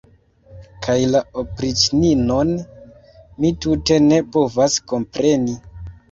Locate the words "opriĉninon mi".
1.41-3.51